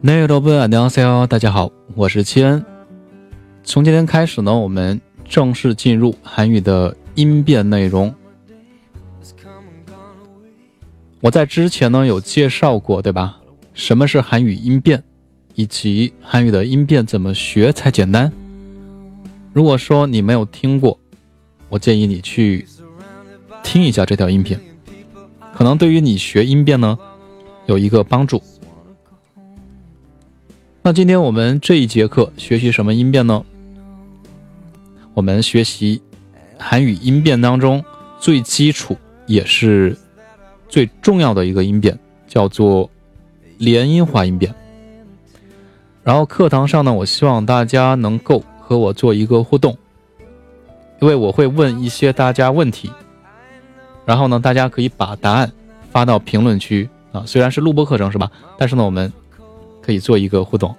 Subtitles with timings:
[0.00, 2.64] 内罗布안녕하세 요， 大家好，我是七恩。
[3.62, 8.14] 从今天开始呢，我们正式进入韩语的音变内容。
[11.20, 13.40] 我在之前呢有介绍过，对吧？
[13.72, 15.02] 什么是韩语音变，
[15.54, 18.30] 以及韩语的音变怎么学才简单？
[19.54, 20.98] 如果说你没有听过，
[21.70, 22.66] 我建议你去
[23.62, 24.58] 听一下这条音频，
[25.54, 26.98] 可能对于你学音变呢
[27.64, 28.42] 有一个帮助。
[30.81, 33.43] 那今天我们这一节课学习什么音变呢？
[35.13, 36.01] 我们学习
[36.57, 37.83] 韩语音变当中
[38.17, 38.95] 最基础
[39.27, 39.97] 也是
[40.69, 42.89] 最重要的一个音变，叫做
[43.57, 44.55] 连音化音变。
[46.01, 49.77] 然后课堂上呢，我希望大家能够和我做一个互动，
[51.01, 52.89] 因为我会问一些大家问题，
[54.05, 55.51] 然后呢，大家可以把答案
[55.91, 57.25] 发到评论区啊。
[57.27, 58.31] 虽然是录播课程是吧？
[58.57, 59.11] 但是呢，我们。
[59.89, 60.75] 可以做一个互动，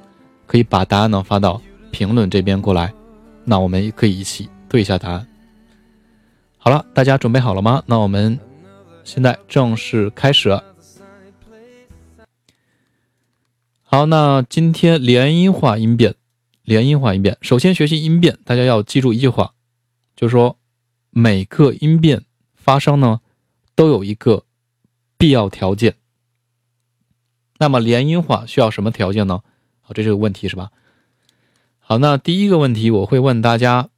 [0.47, 2.95] 可以把答案呢发到评论这边过来，
[3.45, 5.27] 那我们也可以一起对一下答案。
[6.59, 7.83] 好了，大家准备好了吗？
[7.87, 8.39] 那我们
[9.03, 10.57] 现在正式开始。
[13.83, 16.15] 好，那今天连音化音变，
[16.63, 19.55] 连音化音变，首先学习音变，大家要记住一句话，
[20.15, 20.57] 就是说
[21.11, 22.23] 每个音变
[22.55, 23.19] 发生呢
[23.75, 24.45] 都有一个
[25.19, 25.97] 必要条件。
[27.61, 29.43] 那么连音化需要什么条件呢？
[29.83, 30.73] 好，这是个问题，是吧？
[31.79, 33.91] 好，那第一个问题我会问大家，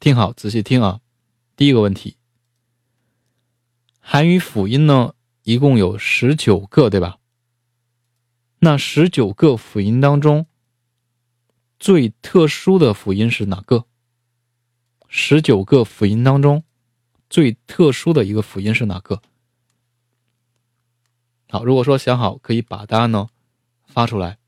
[0.00, 1.00] 听好，仔细听啊。
[1.56, 2.18] 第一个问题，
[4.00, 7.16] 韩语辅音呢一共有十九个，对吧？
[8.58, 10.44] 那十九个辅音当中，
[11.78, 13.86] 最特殊的辅音是哪个？
[15.08, 16.64] 十九个辅音当中，
[17.30, 19.22] 最特殊的一个辅音是哪个？
[21.48, 23.28] 好，如果说想好，可以把答案呢
[23.86, 24.38] 发出来。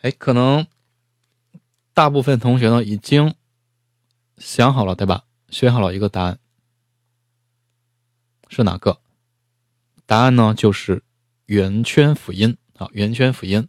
[0.00, 0.66] 哎，可能
[1.94, 3.34] 大部分同学呢已经
[4.38, 5.24] 想好了，对吧？
[5.48, 6.38] 选好了一个答案
[8.48, 9.00] 是哪个？
[10.06, 11.02] 答案呢就是
[11.46, 12.56] 圆圈辅音。
[12.76, 13.68] 啊，圆圈辅音，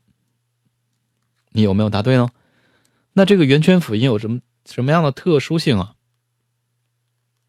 [1.52, 2.28] 你有没有答对呢？
[3.14, 5.96] 那这个圆圈辅音有什么什么样的特殊性啊？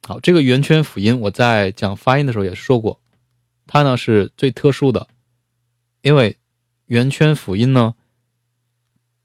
[0.09, 2.99] 好，这个圆圈辅音，我在讲发音的时候也说过，
[3.67, 5.07] 它呢是最特殊的，
[6.01, 6.39] 因为
[6.87, 7.95] 圆圈辅音呢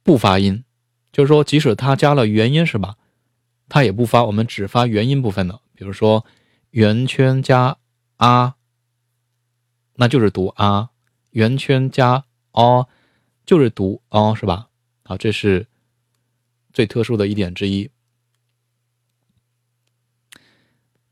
[0.03, 0.65] 不发音，
[1.13, 2.97] 就是说即使它加了元音是吧，
[3.69, 6.25] 它也不发，我们只发元音部分的，比如说
[6.71, 7.77] 圆圈加
[8.17, 8.55] 啊，
[9.93, 10.89] 那就是读啊，
[11.29, 12.89] 圆圈加哦，
[13.45, 14.67] 就是读哦，是吧？
[15.05, 15.65] 好，这是
[16.73, 17.89] 最特殊的一点之一。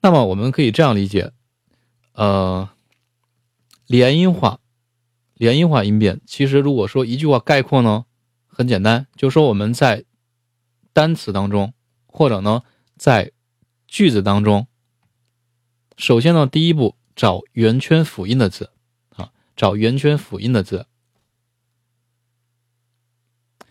[0.02, 1.32] 那么我们可以这样理解，
[2.14, 2.70] 呃，
[3.86, 4.60] 连音化，
[5.36, 8.06] 连音化音变，其实如果说一句话概括呢，
[8.48, 10.06] 很简单，就说我们在
[10.92, 11.74] 单词当中，
[12.08, 12.64] 或者呢
[12.98, 13.32] 在
[13.88, 14.68] 句子当中，
[15.98, 18.72] 首先呢第一步找圆圈辅音的字，
[19.16, 20.88] 啊，找圆圈辅音的字，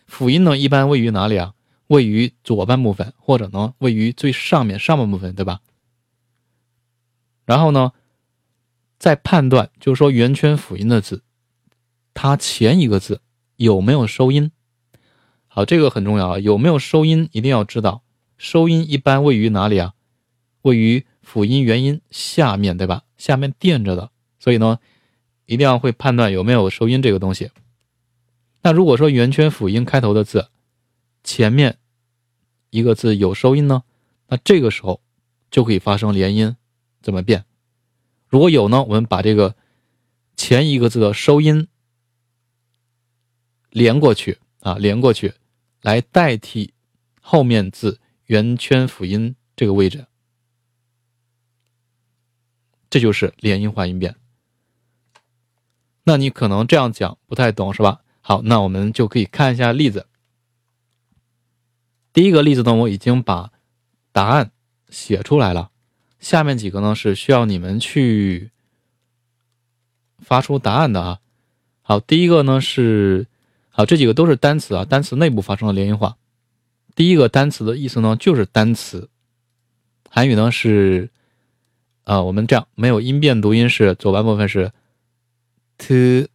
[0.07, 1.53] 辅音呢一般位于哪里啊？
[1.87, 5.59] 位于左半部分，或者呢位于最上面上半部分，对吧？
[7.51, 7.91] 然后呢，
[8.97, 11.21] 再判断，就是说圆圈辅音的字，
[12.13, 13.19] 它前一个字
[13.57, 14.53] 有没有收音？
[15.49, 18.03] 好，这个很重要啊，有没有收音一定要知道。
[18.37, 19.95] 收音一般位于哪里啊？
[20.61, 23.03] 位于辅音元音下面对吧？
[23.17, 24.79] 下面垫着的，所以呢，
[25.45, 27.51] 一定要会判断有没有收音这个东西。
[28.61, 30.47] 那如果说圆圈辅音开头的字
[31.21, 31.79] 前面
[32.69, 33.83] 一个字有收音呢，
[34.29, 35.01] 那这个时候
[35.51, 36.55] 就可以发生连音。
[37.01, 37.45] 怎么变？
[38.27, 38.83] 如果有呢？
[38.83, 39.55] 我们把这个
[40.35, 41.67] 前一个字的收音
[43.69, 45.33] 连过去啊，连过去，
[45.81, 46.73] 来代替
[47.19, 50.05] 后面字圆圈辅音这个位置，
[52.89, 54.15] 这就是连音化音变。
[56.03, 58.03] 那你可能这样讲不太懂是吧？
[58.21, 60.07] 好，那我们就可以看一下例子。
[62.13, 63.51] 第一个例子呢，我已经把
[64.11, 64.51] 答案
[64.89, 65.70] 写出来了。
[66.21, 68.51] 下面几个呢是需要你们去
[70.19, 71.19] 发出答案的啊。
[71.81, 73.27] 好，第一个呢是
[73.69, 76.15] 好，这几个都是单词啊，单词内部发生了连音化。
[76.95, 79.09] 第一个单词的意思呢就是单词，
[80.09, 81.09] 韩语呢是
[82.03, 84.71] 啊，我们这样没有音变读音是左半部分是
[85.77, 86.29] t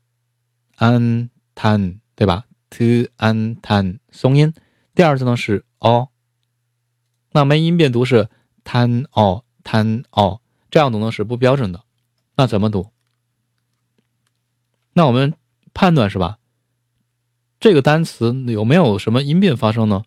[0.78, 4.52] an tan 对吧？t an tan 松音，
[4.96, 6.08] 第二次呢是 o，
[7.30, 8.28] 那没音变读是
[8.64, 9.44] tan o。
[9.66, 10.40] 谈哦，
[10.70, 11.82] 这样读呢是不标准的，
[12.36, 12.92] 那怎么读？
[14.92, 15.34] 那我们
[15.74, 16.38] 判断是吧？
[17.58, 20.04] 这个单词有没有什么音变发生呢？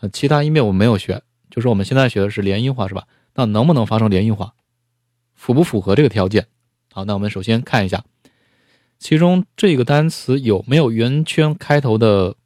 [0.00, 3.08] 呃，其他音变我没有学，就是我们现在学的是连音化是吧？
[3.34, 4.54] 那能不能发生连音化？
[5.34, 6.46] 符不符合这个条件？
[6.92, 8.04] 好，那我们首先看一下，
[9.00, 12.36] 其中这个单词有没有圆圈开头的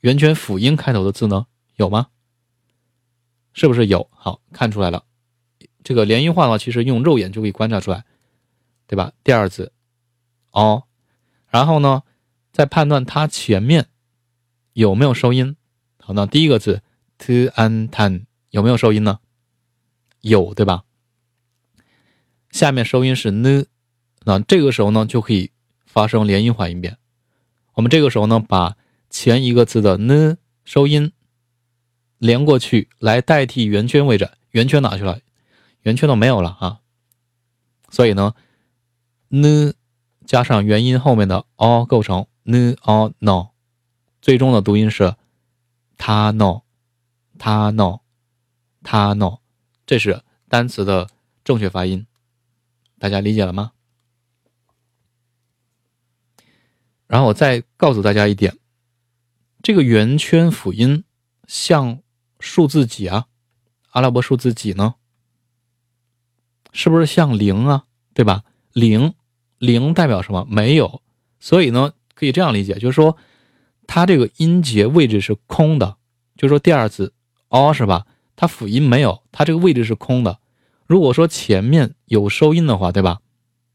[0.00, 1.46] 圆圈辅音开头的字呢？
[1.76, 2.08] 有吗？
[3.54, 4.08] 是不是有？
[4.10, 5.04] 好看出来了。
[5.84, 8.04] 这个连音化呢，其实用肉眼就可以观察出来，
[8.86, 9.12] 对吧？
[9.24, 9.72] 第二字，
[10.50, 10.84] 哦，
[11.48, 12.02] 然后呢，
[12.52, 13.88] 再判断它前面
[14.72, 15.56] 有没有收音。
[15.98, 16.82] 好，那第一个字
[17.18, 19.20] t an tan 有没有收音呢？
[20.20, 20.84] 有，对吧？
[22.50, 23.66] 下面收音是 n，
[24.24, 25.50] 那这个时候呢就可以
[25.86, 26.98] 发生连音化音变。
[27.74, 28.76] 我们这个时候呢，把
[29.08, 31.12] 前一个字的 n 收音
[32.18, 34.30] 连过去，来代替圆圈位置。
[34.50, 35.18] 圆圈哪去了？
[35.82, 36.80] 圆圈都没有了啊，
[37.90, 38.34] 所以呢
[39.28, 39.74] ，n
[40.24, 43.48] 加上元音后面的 o 构成 n o no，
[44.20, 45.16] 最终的读音是
[45.98, 46.62] ta no
[47.38, 48.00] ta no
[48.82, 49.38] ta no，
[49.84, 51.08] 这是单词的
[51.42, 52.06] 正确发音，
[52.98, 53.72] 大家理解了吗？
[57.08, 58.56] 然后我再告诉大家一点，
[59.62, 61.04] 这个圆圈辅音
[61.46, 62.00] 像
[62.38, 63.26] 数字几啊？
[63.90, 64.94] 阿拉伯数字几呢？
[66.72, 67.84] 是不是像零啊？
[68.14, 68.42] 对吧？
[68.72, 69.14] 零，
[69.58, 70.46] 零代表什么？
[70.50, 71.00] 没有。
[71.38, 73.16] 所以呢，可以这样理解，就是说，
[73.86, 75.96] 它这个音节位置是空的。
[76.36, 77.12] 就是说，第二次
[77.48, 78.06] o 是吧？
[78.34, 80.40] 它辅音没有，它这个位置是空的。
[80.86, 83.20] 如果说前面有收音的话，对吧？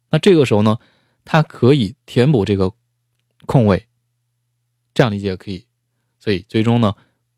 [0.09, 0.79] 那这个时候呢，
[1.23, 2.73] 它可以填补这个
[3.45, 3.87] 空位。
[4.93, 5.65] 这样理解可以。
[6.19, 6.95] 所以最终呢，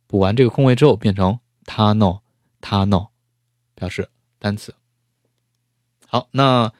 [0.07, 2.19] 补完这个空位之后，变成 ta no
[2.61, 3.07] ta no，
[3.75, 4.09] 表示
[4.39, 4.73] 单词。
[6.11, 6.73] 好，那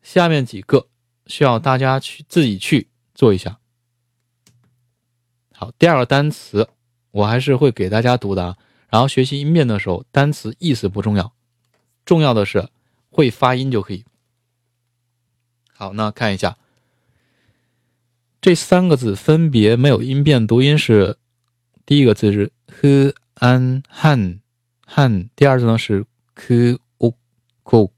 [0.00, 0.86] 下面几个
[1.26, 3.58] 需要大家去自己去做一下。
[5.52, 6.68] 好，第二个单词
[7.10, 8.56] 我还是会给大家读的啊。
[8.88, 11.32] 然后学习音变的时候，单词意思不重要，
[12.04, 12.68] 重要的是
[13.10, 14.04] 会发音就可以。
[15.72, 16.56] 好，那看一下
[18.40, 21.16] 这三个字分别没有音变，读音是
[21.84, 24.38] 第一个字是 h an han
[24.86, 26.06] han，第二字呢是
[26.36, 27.14] k u
[27.64, 27.90] ku。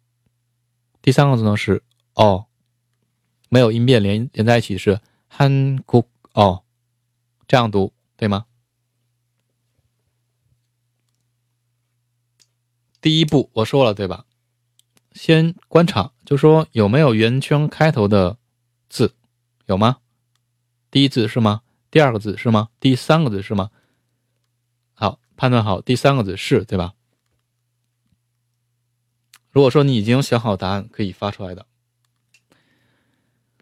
[1.02, 1.82] 第三个字呢是
[2.14, 2.46] 哦，
[3.48, 5.00] 没有音变连连在一起是
[5.30, 6.62] han ku 哦，
[7.46, 8.46] 这样读对吗？
[13.00, 14.24] 第一步我说了对吧？
[15.10, 18.38] 先观察，就说有没有圆圈开头的
[18.88, 19.14] 字，
[19.66, 19.98] 有吗？
[20.90, 21.62] 第一字是吗？
[21.90, 22.68] 第二个字是吗？
[22.78, 23.70] 第三个字是吗？
[24.94, 26.94] 好，判断好第三个字是对吧？
[29.52, 31.66] 如果说你已经想好答案，可以发出来的。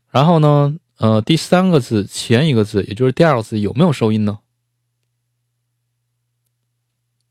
[0.08, 4.38] 然后呢，呃，第三个字前一个字，也就是第二个字有没有收音呢？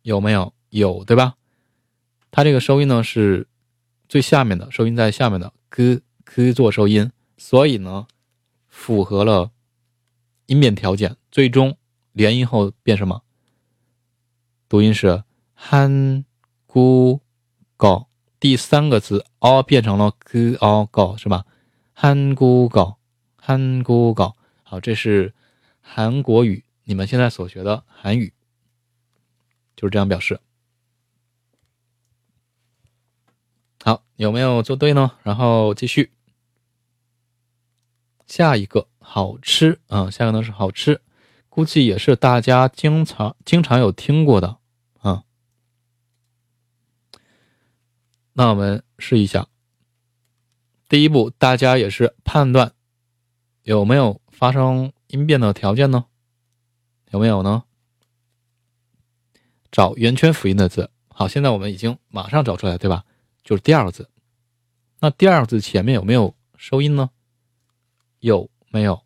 [0.02, 0.54] 有没有？
[0.70, 1.36] 有，对吧？
[2.32, 3.48] 它这个收音呢是
[4.08, 8.08] 最下面的，收音在下面的 gk 做收音，所以呢
[8.68, 9.52] 符合了
[10.48, 11.78] 音变条件，最终
[12.12, 13.24] 连音后变什么？
[14.68, 15.24] 读音是
[15.58, 16.26] han
[16.68, 17.22] gu
[17.78, 18.09] go。
[18.40, 21.46] 第三个字 o 变成了 g o go 是吧？
[21.94, 22.98] 韩国搞，
[23.36, 25.34] 韩国搞，好，这是
[25.82, 28.32] 韩国语，你们现在所学的韩语
[29.76, 30.40] 就是这样表示。
[33.84, 35.12] 好，有没有做对呢？
[35.24, 36.12] 然后继续，
[38.26, 41.02] 下一个好吃啊，下一个呢是好吃，
[41.50, 44.58] 估计也是大家经常经常有听过的。
[48.40, 49.50] 那我们试一下，
[50.88, 52.72] 第一步，大家也是判断
[53.64, 56.06] 有没有发生音变的条件呢？
[57.12, 57.66] 有没有呢？
[59.70, 60.90] 找圆圈辅音的字。
[61.10, 63.04] 好，现在我们已经马上找出来，对吧？
[63.44, 64.10] 就是第二个字。
[65.02, 67.10] 那第二个字前面有没有收音呢？
[68.22, 69.04] 有没有？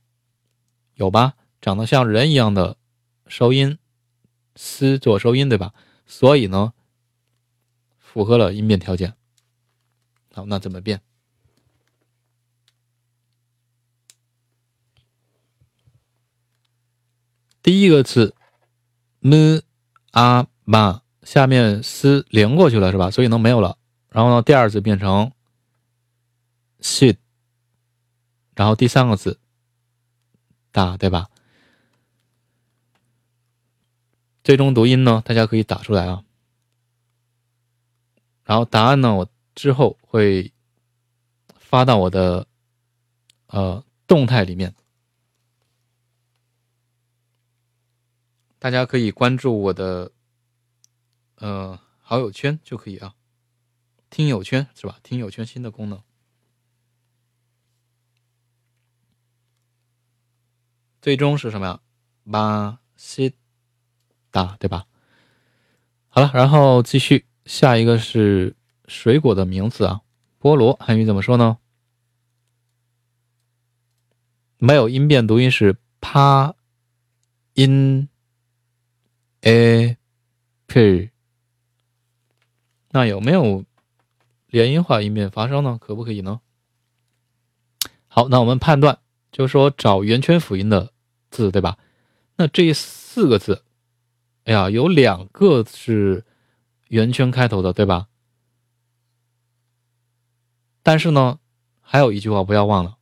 [0.93, 1.33] 有吧？
[1.59, 2.77] 长得像人一样的
[3.25, 3.79] 收音，
[4.55, 5.73] 丝做收音，对吧？
[6.05, 6.73] 所以呢，
[7.97, 9.15] 符合了音变条件。
[10.35, 10.99] 好，那怎么变？
[17.61, 18.35] 第一个字
[19.19, 19.61] m
[20.11, 23.11] a ma 下面 s 连过去了是吧？
[23.11, 23.77] 所以呢没有了。
[24.09, 25.31] 然后呢，第二字变成
[26.81, 27.17] shit，
[28.55, 29.39] 然后第三个字
[30.71, 31.29] 打对吧？
[34.43, 36.23] 最终读音呢，大家可以打出来啊。
[38.43, 39.29] 然后答案呢，我。
[39.55, 40.53] 之后会
[41.55, 42.45] 发到我的
[43.47, 44.75] 呃动态里面，
[48.59, 50.11] 大家可以关注我的
[51.37, 53.15] 呃好友圈就可以啊，
[54.11, 54.99] 听友圈是吧？
[55.01, 55.99] 听友圈新的功能，
[61.01, 61.81] 最终是什么呀？
[62.23, 63.33] 马西
[64.29, 64.85] 达对吧？
[66.09, 68.55] 好了，然后继续，下一个是
[68.87, 70.01] 水果的名字啊，
[70.39, 71.57] 菠萝，汉语怎么说呢？
[74.57, 76.55] 没有音变，读音是帕
[77.53, 78.07] 音
[79.41, 79.97] a
[80.67, 81.09] p。
[82.91, 83.65] 那有没有
[84.47, 85.77] 连音化音变发生呢？
[85.81, 86.39] 可不可以呢？
[88.07, 88.99] 好，那我们判断，
[89.31, 90.93] 就是说找圆圈辅音的
[91.31, 91.77] 字，对吧？
[92.35, 93.63] 那这四个字。
[94.45, 96.23] 哎呀，有两个是
[96.89, 98.07] 圆圈开头的，对吧？
[100.83, 101.39] 但是呢，
[101.81, 102.97] 还有一句话不要忘了，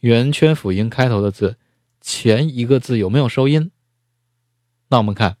[0.00, 1.58] 圆圈辅音开头的字
[2.00, 3.70] 前一个字有没有收音？
[4.88, 5.36] 那我们看，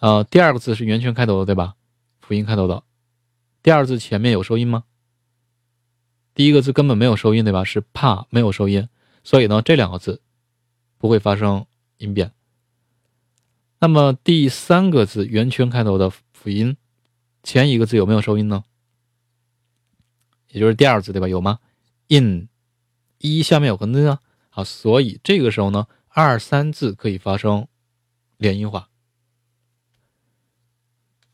[0.00, 1.74] 呃，第二个字是圆圈开头的，对吧？
[2.18, 2.82] 辅音开头的，
[3.62, 4.84] 第二字前面有收音吗？
[6.34, 7.62] 第一个字根本没有收音，对吧？
[7.62, 8.88] 是怕没有收音，
[9.22, 10.22] 所以呢，这两个字
[10.96, 11.66] 不会发生
[11.98, 12.32] 音变。
[13.78, 16.76] 那么第三个字圆圈开头的辅音，
[17.42, 18.64] 前一个字有没有收音呢？
[20.50, 21.28] 也就是第二字对吧？
[21.28, 21.60] 有吗
[22.08, 22.48] ？in
[23.18, 27.68] 一下面有个 n 啊，好，所以这个时候呢，二三字可以发生
[28.36, 28.88] 连音化。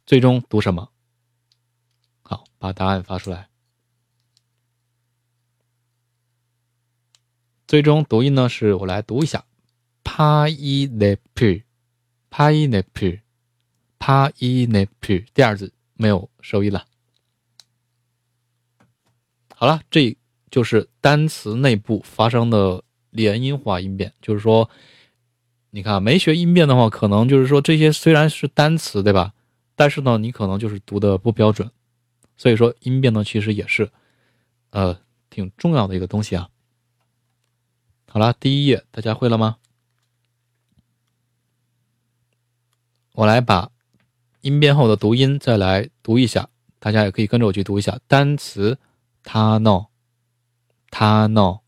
[0.04, 0.90] 最终读什么？
[2.22, 3.48] 好，把答案发出来。
[7.66, 9.44] 最终读音呢，是我来读一下
[10.04, 11.64] ，pa i ne p。
[12.28, 16.86] pineapple，pineapple，第二字没有收音了。
[19.58, 20.14] 好了，这
[20.50, 24.12] 就是单词内部发生的连音化音变。
[24.20, 24.68] 就是说，
[25.70, 29.32] 你看没学音变的话，可能就是说这些虽然是单词，对吧？
[29.74, 31.70] 但是呢，你可能就是读的不标准。
[32.36, 33.90] 所以说，音变呢，其实也是
[34.72, 34.98] 呃
[35.30, 36.50] 挺重要的一个东西啊。
[38.10, 39.56] 好了，第一页大家会了吗？
[43.12, 43.70] 我来把
[44.42, 48.76] 音变后的读音再来读一下，大家也可以跟着我去读一下单词。
[49.25, 49.87] 他 no，
[50.89, 51.61] 他 no，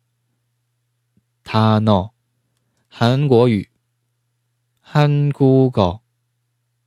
[1.44, 2.12] 他 no，
[2.90, 3.70] 韩国语，
[4.82, 6.02] 韩国狗，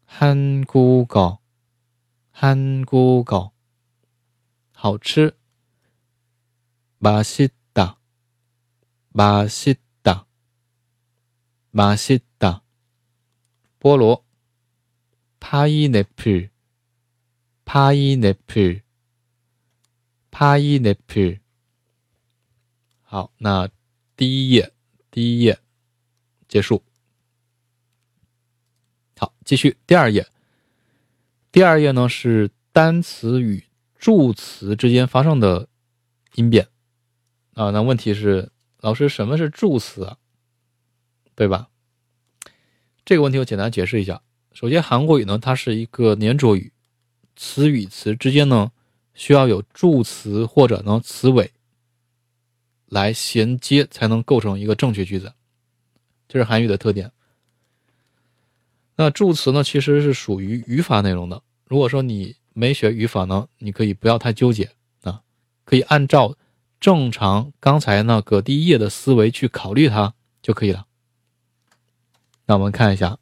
[0.05, 1.39] 韩国狗，
[2.31, 3.53] 韩国狗，
[4.73, 5.37] 好吃。
[6.99, 7.99] 맛있 다，
[9.13, 10.27] 맛있 다，
[11.71, 12.63] 맛있 다，
[13.79, 14.27] 菠萝。
[15.39, 16.51] 파이네플,
[17.65, 18.83] 파이네플,
[20.32, 21.40] pineapple
[23.04, 23.70] 好那
[24.16, 24.72] 第一页
[25.12, 25.60] 第一页
[26.48, 26.84] 结束。
[29.18, 30.28] 好继续第二页。
[31.52, 33.64] 第二页呢是单词与
[34.00, 35.68] 助词之间发生的
[36.36, 36.70] 音变。
[37.54, 40.18] 啊那问题是老师什么是助词啊？
[41.36, 41.68] 对吧？
[43.04, 44.22] 这个问题我简单解释一下。
[44.54, 46.72] 首先韩国语呢它是一个连着语
[47.36, 48.72] 词与词之间呢
[49.14, 51.52] 需要有助词或者呢词尾
[52.88, 55.34] 来衔接，才能构成一个正确句子。
[56.28, 57.12] 这是韩语的特点。
[58.96, 61.42] 那助词呢，其实是属于语法内容的。
[61.66, 64.72] 如果说你没学语法呢，你可以不要太纠结
[65.04, 65.22] 啊，
[65.64, 66.36] 可以按照
[66.80, 70.86] 正常刚才那个第一页的思维去考虑它就可以了。
[72.46, 73.18] 那我们看一下。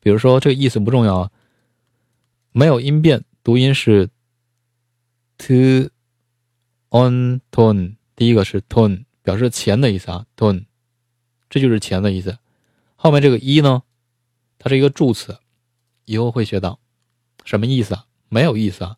[0.00, 1.30] 比如说，这个意思不重要啊，
[2.52, 4.08] 没有音变，读音是
[5.36, 10.64] ，to，on，ton，第一个是 ton，表示钱的意思啊，ton，
[11.50, 12.38] 这就是钱的意思。
[12.96, 13.82] 后面这个一呢，
[14.58, 15.36] 它是一个助词，
[16.06, 16.80] 以后会学到
[17.44, 18.06] 什么意思啊？
[18.30, 18.96] 没有意思啊。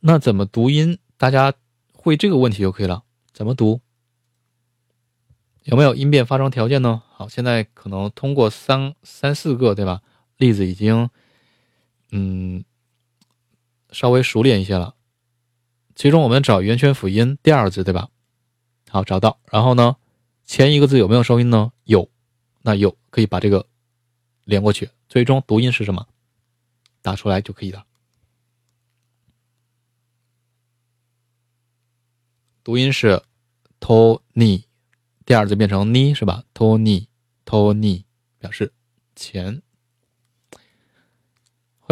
[0.00, 0.98] 那怎么读音？
[1.18, 1.52] 大家
[1.92, 3.04] 会这个问题就可以了。
[3.34, 3.82] 怎么读？
[5.64, 7.02] 有没有音变发生条件呢？
[7.10, 10.00] 好，现在可能通过三三四个对吧？
[10.38, 11.10] 例子已经，
[12.12, 12.64] 嗯，
[13.90, 14.94] 稍微熟练一些了。
[15.94, 18.08] 其中我们找圆圈辅音第二字对吧？
[18.88, 19.40] 好，找到。
[19.50, 19.96] 然后呢，
[20.44, 21.72] 前一个字有没有收音呢？
[21.84, 22.08] 有，
[22.60, 23.66] 那有可以把这个
[24.44, 24.90] 连过去。
[25.08, 26.06] 最终读音是什么？
[27.00, 27.84] 打出来就可以了。
[32.62, 33.22] 读音是
[33.80, 34.64] Tony。
[35.24, 38.04] 第二字变成你是吧？Tony，Tony
[38.38, 38.72] 表示
[39.14, 39.62] 钱，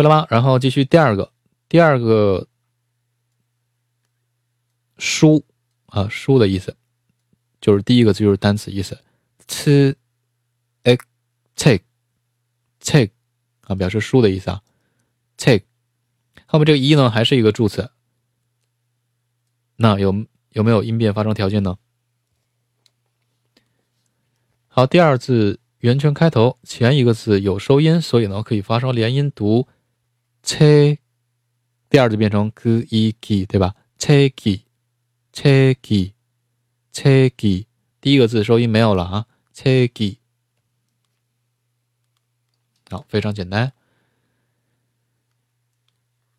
[0.00, 0.26] 会了吗？
[0.30, 1.30] 然后继续第二个，
[1.68, 2.48] 第二个
[4.96, 5.44] 书
[5.86, 6.74] 啊，书的意思，
[7.60, 8.98] 就是第一个字就是单词意思。
[9.46, 9.94] ch
[10.84, 10.98] e
[11.54, 11.84] take
[12.80, 13.10] take
[13.62, 14.62] 啊，表示书的意思啊。
[15.36, 15.66] take
[16.46, 17.90] 后面这个一呢，还是一个助词。
[19.76, 21.76] 那有有没有音变发生条件呢？
[24.68, 29.68] 好，第二字圆圈开头前一个字有收音，所以呢可以发生连音读
[30.50, 30.98] 切
[31.88, 34.64] 第二字变成 g i g，对吧切 g
[35.32, 36.12] c g
[36.92, 37.68] c g，
[38.00, 40.18] 第一个字收音没有了啊，c g。
[42.90, 43.72] 好，非常简单。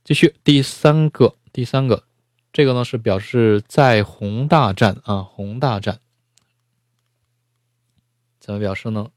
[0.03, 2.03] 继续第三个，第三个。
[2.51, 6.01] 这个呢是表示在宏大战啊，宏大战
[8.41, 9.09] 怎么表示呢？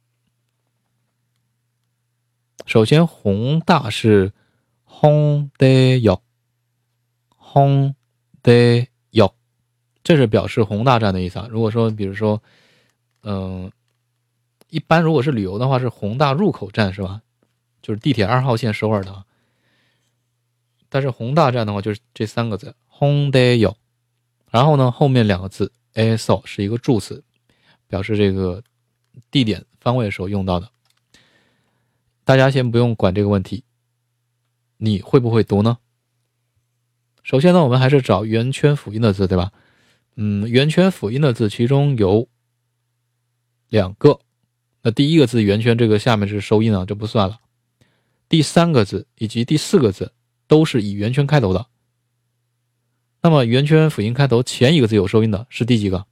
[2.65, 4.33] 首先，宏大是
[4.97, 6.23] 轰的有，
[7.37, 7.95] 轰
[8.43, 9.35] 的有，
[10.05, 11.49] 这是表示宏大战的意思啊。
[11.51, 12.41] 如果说，比如说，
[13.23, 13.71] 嗯，
[14.71, 17.21] 一般如果是旅游的话，是宏大入口站是吧？
[17.83, 19.25] 就是地铁二号线首尔的。
[20.89, 22.75] 但是宏大站的话，就是这三个字。
[22.87, 23.77] 轰得有，
[24.49, 27.23] 然后呢，后面两个字 aso 是一个助词，
[27.89, 28.63] 表示这个
[29.31, 30.71] 地点方位的时候用到的。
[32.25, 33.65] 大家先不用管这个问题，
[34.85, 35.79] 你会不会读呢？
[37.23, 39.51] 首先呢，我们还是找圆圈辅音的字，对吧？
[40.17, 42.29] 嗯，圆圈辅音的字其中有
[43.71, 44.21] 两个，
[44.83, 47.41] 那第一个字圆圈这个下面是收音啊，就不算了。
[48.29, 50.13] 第三个字以及第四个字
[50.47, 51.67] 都是以圆圈开头的。
[53.23, 56.05] 那么圆圈辅音开头前一个字有收音的是第几个？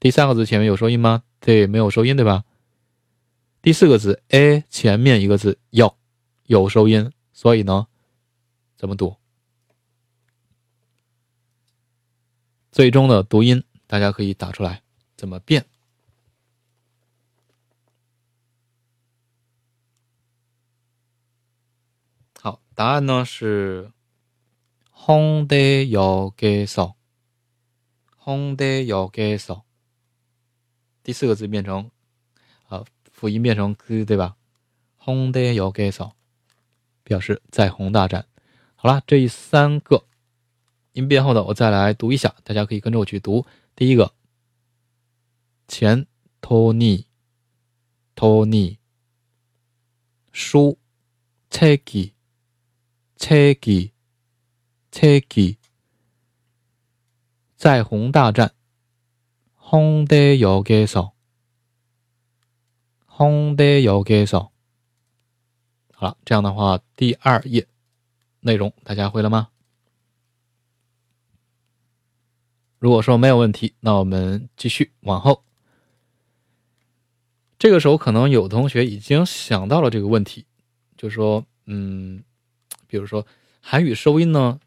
[0.00, 1.22] 第三个字前面有收音吗？
[1.38, 2.42] 对，没有收音，对吧？
[3.62, 5.96] 第四个字 a 前面一个字要
[6.46, 7.87] 有收音，所以呢，
[8.77, 9.17] 怎么读？
[12.71, 14.81] 最终的读音大家可以打出来，
[15.15, 15.65] 怎么变？
[22.41, 23.91] 好，答案呢是。
[25.07, 26.95] 홍대역에 서，
[28.25, 29.61] 홍대역에 서，
[31.03, 31.91] 第四个字变成
[32.67, 34.35] 啊辅音变成 g 对吧？
[35.05, 36.13] 홍대역에 서，
[37.09, 38.25] 表示在宏大站。
[38.75, 40.05] 好了，这三个
[40.93, 43.45] 音变后的我再来读一下，大家可以跟着我去读。
[43.75, 44.13] 第一个，
[45.67, 46.05] 钱
[46.41, 47.07] 托尼，
[48.15, 48.77] 托尼，
[50.31, 50.77] 书，
[51.49, 52.13] 책 기，
[53.17, 53.91] 책 기。
[54.95, 55.57] 车기
[57.57, 58.51] 在宏大站，
[59.59, 61.11] 홍대역에 서，
[63.09, 64.51] 홍대역에 서。
[66.00, 67.66] 好了，这样的话，第二页
[68.40, 69.48] 内容大家会了吗？
[72.78, 75.44] 如果说没有问题，那我们继续往后。
[77.58, 80.46] 这个时候，可能有同学已经想到了这个问题，
[80.96, 82.24] 就说，嗯，
[82.86, 83.26] 比如说
[83.60, 84.58] 韩语收音呢？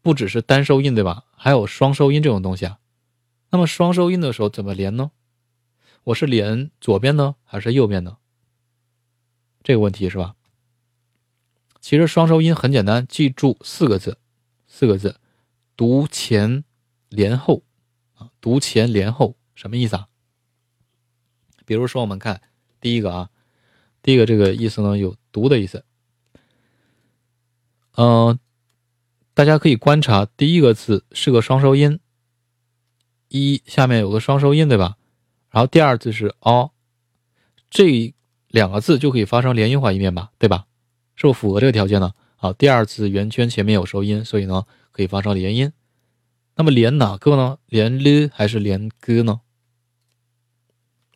[0.00, 1.24] 不只是单收音对吧？
[1.36, 2.78] 还有双收音这种东西啊。
[3.50, 5.10] 那么双收音的时候怎么连呢？
[6.04, 8.16] 我是连左边呢，还是右边呢？
[9.62, 10.34] 这个问题是吧？
[11.84, 14.16] 其实双收音很简单，记住四个字，
[14.66, 15.20] 四个字，
[15.76, 16.64] 读前
[17.10, 17.62] 连后
[18.14, 20.08] 啊，读前连后什么意思啊？
[21.66, 22.40] 比如说我们看
[22.80, 23.28] 第一个啊，
[24.00, 25.84] 第一个这个意思呢有读的意思，
[27.96, 28.38] 嗯。
[29.34, 32.00] 大家可以观察，第一个字是个双收音，
[33.28, 34.96] 一下面有个双收音，对吧？
[35.50, 36.70] 然后第二字是 o，
[37.68, 38.14] 这
[38.48, 40.66] 两个字就可以发生连音化音变吧，对吧？
[41.16, 42.12] 是不符合这个条件呢？
[42.36, 45.72] 好，第二次圆圈前面有收音，所以呢可以发生连音。
[46.56, 47.58] 那么连哪个呢？
[47.66, 49.40] 连 l 还是连 g 呢？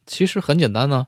[0.06, 1.06] 其实很简单呢。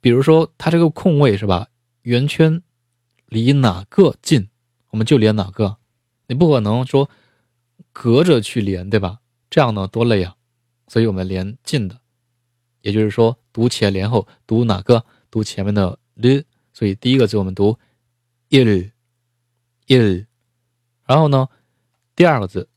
[0.00, 1.68] 比如说它这个空位是吧？
[2.02, 2.62] 圆圈
[3.26, 4.48] 离哪个近？
[4.90, 5.78] 我们就连哪个？
[6.28, 7.10] 你不可能说
[7.92, 9.18] 隔着去连，对吧？
[9.50, 10.36] 这样呢多累啊！
[10.86, 12.00] 所以我们连近的，
[12.82, 15.04] 也就是说读前连后，读哪个？
[15.30, 16.44] 读前面的 l。
[16.78, 17.76] 所以第一个字我们读
[18.50, 18.92] il
[19.88, 20.26] il，
[21.06, 21.48] 然后呢
[22.14, 22.68] 第二个字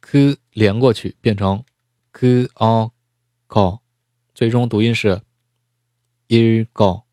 [0.00, 1.64] k 连过去变成
[2.10, 2.92] k o
[3.46, 3.80] k，
[4.34, 5.22] 最终读音是
[6.26, 7.04] il go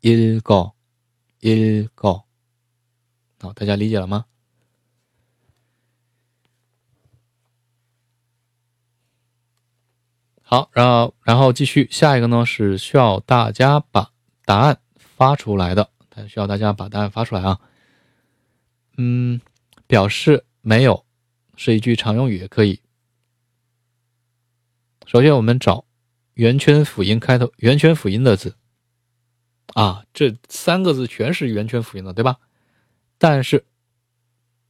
[0.00, 0.74] il go
[1.40, 2.22] il go。
[3.40, 4.26] 好，大家理解了吗？
[10.42, 14.12] 好，然后然后继续，下一个呢是需要大家把
[14.44, 14.80] 答案
[15.16, 15.90] 发出来的，
[16.28, 17.58] 需要大家把答案发出来啊。
[18.98, 19.40] 嗯，
[19.86, 21.06] 表示没有，
[21.56, 22.80] 是一句常用语，也可以。
[25.06, 25.86] 首先，我们找
[26.34, 28.56] 圆圈辅音开头、圆圈辅音的字
[29.72, 32.38] 啊，这三个字全是圆圈辅音的，对吧？
[33.16, 33.64] 但是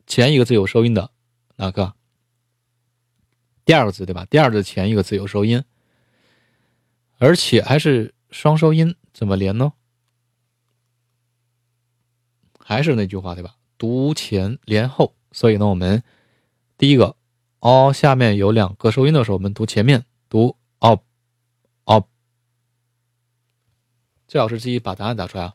[0.06, 1.10] 前一个字有收音的
[1.56, 1.94] 哪个？
[3.64, 4.24] 第二个字对吧？
[4.26, 5.64] 第二个字前一个字有收音，
[7.18, 9.72] 而且还是双收音，怎么连呢？
[12.68, 13.54] 还是那句话对吧？
[13.78, 16.02] 读前连后，所以呢，我们
[16.76, 17.14] 第一个
[17.60, 22.06] “o” 下面有两个收音的时候，我们读前面读 “op”，“op”。
[24.26, 25.54] 最好是自己把答案打出来啊。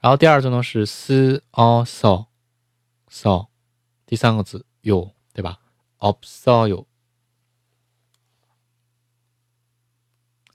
[0.00, 1.42] 然后第二字呢是 “s”，“o”，“so”，“so”，
[4.06, 5.60] 第三个字有对吧
[5.98, 6.86] ？“op”，“so” 有。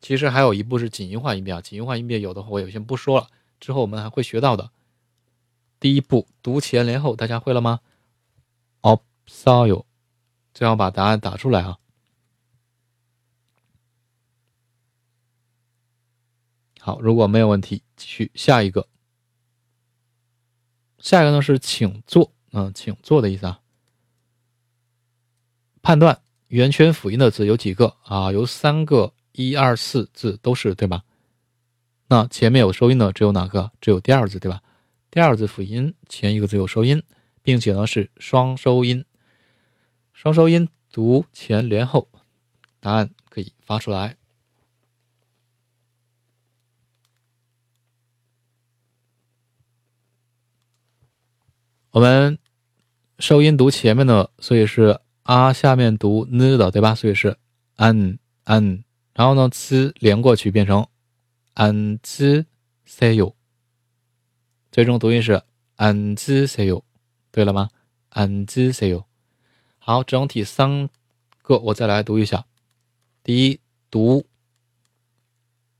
[0.01, 3.27] 其实还有一步是紧音化音变啊，紧音化音变有的话我有些不说了，
[3.59, 4.71] 之后我们还会学到的。
[5.79, 7.79] 第一步读前连后，大家会了吗
[8.81, 9.85] ？Obsao，
[10.53, 11.77] 最好把答案打出来啊。
[16.79, 18.87] 好，如果没有问题，继续下一个。
[20.99, 23.59] 下一个呢是请坐，嗯，请坐的意思啊。
[25.81, 28.31] 判断圆圈辅音的字有几个啊？
[28.31, 31.03] 有三个，一二四字都是对吧？
[32.07, 33.71] 那前面有收音的只有哪个？
[33.81, 34.61] 只有第二字对吧？
[35.11, 37.01] 第二个字辅音前一个字有收音，
[37.41, 39.05] 并且呢是双收音，
[40.11, 42.09] 双收音读前连后，
[42.81, 44.17] 答案可以发出来。
[51.91, 52.37] 我们
[53.19, 56.93] 收音读前面的，所以是啊，下面读 n 的，对吧？
[56.93, 57.37] 所以是
[57.77, 60.85] an an，然后呢 c 连过去变成
[61.53, 62.45] an z
[62.85, 63.33] c u。
[64.75, 65.41] 最终读音是
[65.77, 66.83] 安之塞哟，
[67.31, 67.69] 对了吗？
[68.09, 69.05] 安之塞哟。
[69.77, 70.89] 好，整体三
[71.41, 72.45] 个我再来读一下。
[73.23, 74.25] 第一，读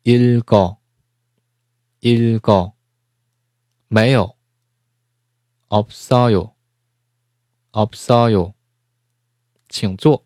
[0.06, 0.78] 일거
[2.00, 2.72] 일거
[3.90, 4.38] 没有
[5.68, 6.54] 없어요
[7.74, 8.54] 없어 요，
[9.68, 10.24] 请坐。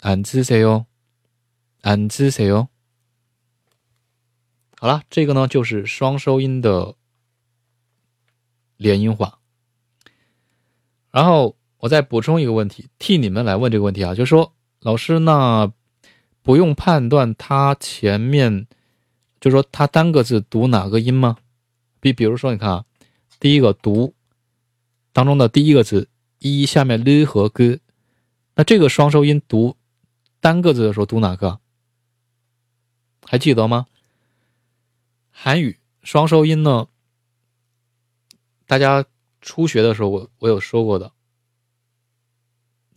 [0.00, 0.86] 앉으세 요，
[1.82, 2.68] 앉으세 요。
[4.78, 6.96] 好了，这个呢就是双收音的
[8.80, 9.34] 连音化，
[11.10, 15.70] 然后我再补充一个问题，替你们来问这个问题啊，就是说，老师，那
[16.42, 18.66] 不用判断它前面，
[19.38, 21.36] 就是说它单个字读哪个音吗？
[22.00, 22.84] 比比如说，你看啊，
[23.38, 24.14] 第一个读
[25.12, 27.80] 当中的第一个字一下面 l 和 g，
[28.54, 29.76] 那这个双收音读
[30.40, 31.60] 单个字的时候读哪个？
[33.26, 33.84] 还记得吗？
[35.30, 36.86] 韩语双收音呢？
[38.70, 39.04] 大家
[39.40, 41.10] 初学的时候，我我有说过的，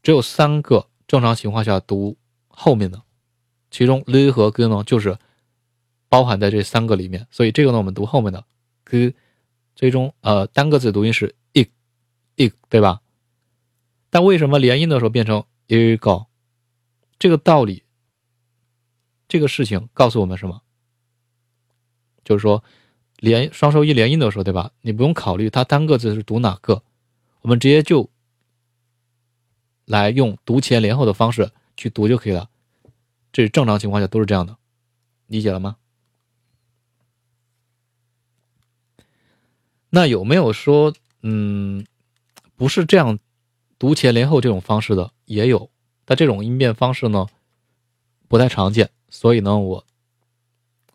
[0.04, 2.16] 只有三个正常情况下读
[2.48, 3.02] 后面的，
[3.72, 5.18] 其中 l 和 g 呢就是
[6.10, 8.46] 包含在这三个里面，所以这个呢我们读后面的
[8.86, 9.16] g，
[9.76, 11.68] 最终呃单个字读音是 i
[12.36, 13.02] i 对吧？
[14.12, 16.28] 但为什么连音的时候变成 i go？
[17.18, 17.82] 这个道理，
[19.28, 20.62] 这个事情告诉我们什么？
[22.24, 22.64] 就是说。
[23.24, 24.74] 连双收一连音的时候，对吧？
[24.82, 26.84] 你不用考虑它单个字是读哪个，
[27.40, 28.10] 我们直接就
[29.86, 32.50] 来用读前连后的方式去读就可以了。
[33.32, 34.58] 这是正常情况下都是这样的，
[35.28, 35.78] 理解了吗？
[39.90, 41.86] 那有没有说，嗯，
[42.58, 43.18] 不是这样
[43.80, 45.14] 读前连后这种方式的？
[45.24, 45.70] 也有，
[46.04, 47.28] 但这种音变方式呢
[48.28, 49.86] 不太常见，所以呢，我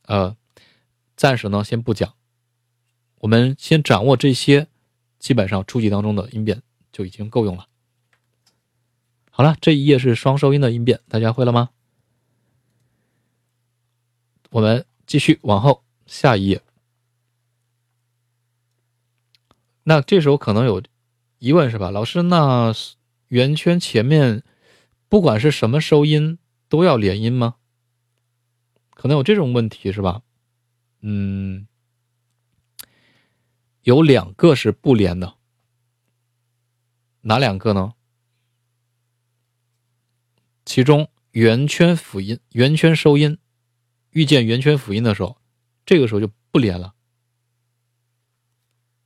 [0.04, 0.36] 呃
[1.16, 2.12] 暂时呢先不讲。
[3.20, 4.68] 我们先掌握这些，
[5.18, 7.68] 基本上初级当中的音变就已经够用了。
[9.30, 11.70] 好了，这一页是双收音的音变，大家会了吗？
[14.50, 16.62] 我们继续往后下一页。
[19.84, 20.82] 那这时候可能有
[21.38, 21.90] 疑问是吧？
[21.90, 22.74] 老师，那
[23.28, 24.42] 圆圈前面
[25.08, 27.54] 不管是什么收音都要连音吗？
[28.94, 30.22] 可能有这种问题是吧？
[31.02, 31.67] 嗯。
[33.88, 35.38] 有两个是不连的，
[37.22, 37.94] 哪两个呢？
[40.66, 43.38] 其中圆圈辅音、圆圈收音
[44.10, 45.38] 遇见圆圈辅音的时候，
[45.86, 46.94] 这个时候就不连了。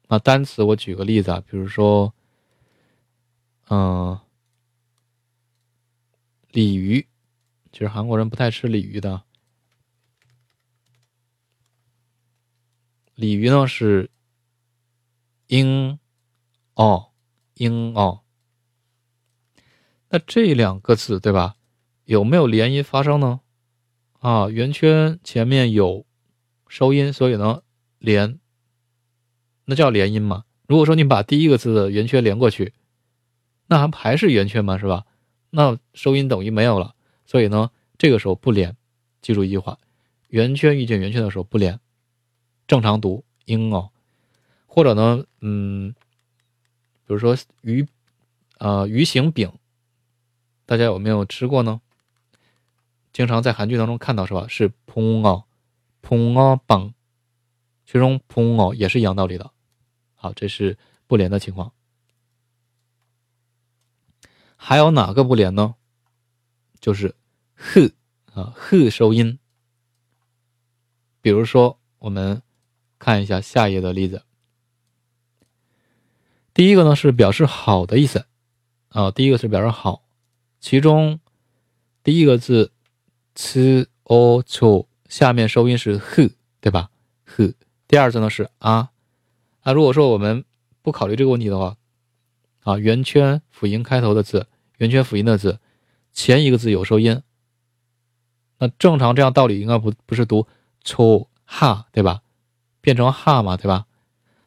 [0.08, 2.12] 那单词我举个例子啊，比如说，
[3.68, 4.18] 嗯，
[6.50, 7.06] 鲤鱼，
[7.70, 9.22] 其实韩国人不太吃鲤鱼的。
[13.14, 14.10] 鲤鱼呢是。
[15.52, 15.98] ing，
[16.76, 17.10] 哦
[17.56, 18.20] ，ing 哦，
[20.08, 21.56] 那这两个字对吧？
[22.04, 23.40] 有没有连音发生呢？
[24.20, 26.06] 啊，圆圈前面有
[26.68, 27.62] 收音，所以呢
[27.98, 28.38] 连，
[29.66, 30.44] 那叫连音嘛。
[30.66, 32.72] 如果说你把第一个字的圆圈连过去，
[33.66, 34.78] 那还还是圆圈吗？
[34.78, 35.04] 是吧？
[35.50, 36.94] 那收音等于没有了，
[37.26, 38.74] 所以呢这个时候不连。
[39.20, 39.78] 记住一句话：
[40.28, 41.78] 圆圈遇见圆圈的时候不连，
[42.66, 43.90] 正常读音哦。
[44.74, 45.92] 或者呢，嗯，
[47.06, 47.86] 比如说鱼，
[48.56, 49.52] 呃，鱼形饼，
[50.64, 51.82] 大家有没有吃过呢？
[53.12, 54.46] 经常在韩剧当中看到，是吧？
[54.48, 55.44] 是 pong 啊
[56.00, 56.94] ，pong 啊饼，
[57.84, 59.50] 其中 pong 啊也是一样道理的。
[60.14, 61.74] 好，这是不连的情况。
[64.56, 65.74] 还有哪个不连呢？
[66.80, 67.14] 就是
[67.54, 67.92] h
[68.32, 69.38] 啊 h 收音。
[71.20, 72.40] 比如说，我们
[72.98, 74.24] 看一下下一页的例子。
[76.54, 78.26] 第一个呢是表示好的意思
[78.88, 80.04] 啊，第一个是表示好。
[80.60, 81.18] 其中
[82.02, 82.72] 第一个字
[83.34, 86.90] c o c 下面收音是 h，对吧
[87.26, 87.54] ？h。
[87.88, 88.90] 第二字呢是啊。
[89.64, 90.44] 那如果说我们
[90.82, 91.76] 不考虑这个问题的话，
[92.62, 94.46] 啊，圆圈辅音开头的字，
[94.78, 95.58] 圆圈辅音的字，
[96.12, 97.22] 前一个字有收音，
[98.58, 100.46] 那正常这样道理应该不不是读
[100.84, 100.94] c
[101.44, 102.22] 哈，对吧？
[102.80, 103.86] 变成哈嘛，对吧？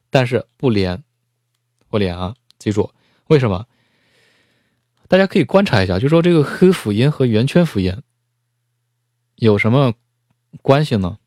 [0.10, 1.04] 但是不连，
[1.96, 2.92] 不连啊，记住
[3.28, 3.68] 为什么？
[5.08, 8.02] 大家可以观察一下，就说这个 h 辅音和圆圈辅音
[9.36, 9.94] 有什么
[10.62, 11.18] 关系呢？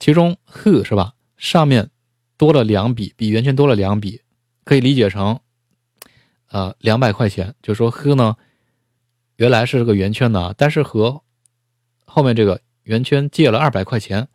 [0.00, 1.90] 其中 h 是吧，上面
[2.36, 4.22] 多了两笔，比圆圈多了两笔，
[4.64, 5.38] 可以理解成
[6.48, 7.54] 呃两百块钱。
[7.62, 8.36] 就说 h 呢，
[9.36, 11.22] 原来是这个圆圈的，但是和
[12.06, 14.26] 后面这个圆圈借了二百块钱，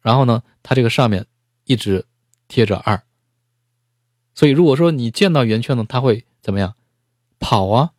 [0.00, 1.24] 然后呢，它这个上面
[1.66, 2.04] 一直
[2.48, 3.00] 贴着二，
[4.36, 6.76] 所以如果说你见到圆圈呢，它会怎么样？
[7.40, 7.92] 跑啊，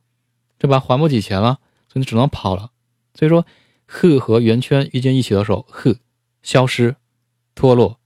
[0.58, 0.80] 对吧？
[0.80, 2.72] 还不起钱了，所以你只能跑了。
[3.14, 3.46] 所以说
[3.88, 5.98] ，h 和圆圈遇见一起的时候，h
[6.44, 6.96] 消失、
[7.56, 8.00] 脱落，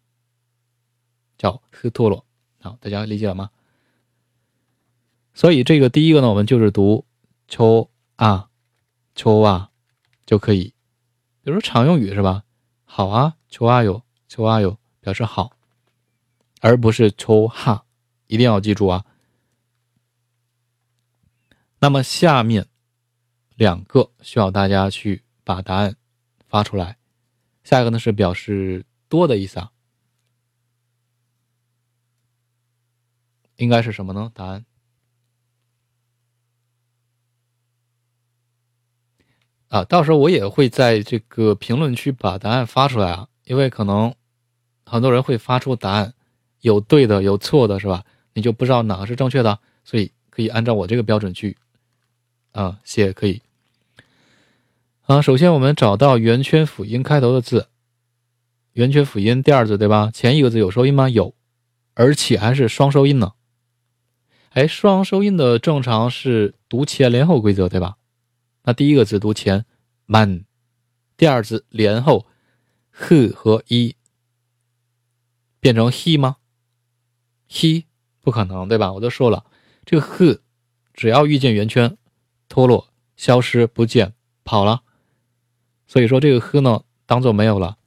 [1.37, 2.25] 叫 h 脱落。
[2.61, 3.49] 好，大家理解了吗？
[5.33, 7.05] 所以这个第一个呢，我们就是读
[7.47, 8.49] 秋啊、
[9.13, 9.71] 秋啊
[10.25, 10.73] 就可以。
[11.43, 12.43] 比如说常用语是吧？
[12.85, 15.51] 好啊，秋啊哟，秋啊哟，表示好，
[16.61, 17.85] 而不是秋哈，
[18.31, 19.05] 一定要记住啊。
[21.79, 22.65] 那么下面
[23.55, 25.97] 两个需要大家去把答案
[26.47, 26.97] 发出来。
[27.65, 29.71] 下一个呢是表示多的意思啊，
[33.57, 34.31] 应该是什么呢？
[34.33, 34.65] 答案
[39.67, 44.15] 啊，到时候我也会在这个评论区把答案发出来啊，因为可能
[44.85, 46.13] 很多人会发出答案，
[46.61, 48.05] 有对的，有错的，是吧？
[48.33, 51.57] 你就不知道哪个是正确的，所以可以按照我这个标准去。
[52.51, 53.41] 啊，写可以。
[55.03, 57.67] 啊，首先我们找到圆圈辅音开头的字，
[58.73, 60.11] 圆圈辅音第二字对吧？
[60.13, 61.09] 前一个字有收音吗？
[61.09, 61.33] 有，
[61.93, 63.33] 而且还是双收音呢。
[64.49, 67.97] 哎，双收音的正常是读前连后规则对吧？
[68.63, 69.65] 那第一个字读前
[70.05, 70.45] ，man，
[71.17, 72.27] 第二字连后
[72.93, 73.95] he 和 e
[75.59, 76.37] 变成 he 吗
[77.49, 77.85] ？he
[78.21, 78.93] 不可能对吧？
[78.93, 79.45] 我都说了，
[79.85, 80.39] 这个 h
[80.93, 81.97] 只要遇见圆圈。
[82.53, 84.83] 脱落、消失、不见、跑了，
[85.87, 87.77] 所以说这个呵呢，当做没有了。